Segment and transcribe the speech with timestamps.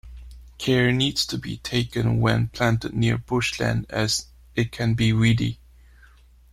[0.57, 5.59] Care needs to be taken when planted near bushland as it can be weedy.